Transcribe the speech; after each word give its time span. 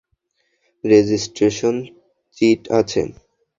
Registration 0.83 1.75
chit 2.37 2.61
আছে? 2.79 3.01